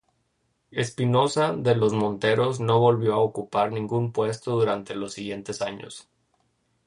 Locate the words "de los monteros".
1.55-2.59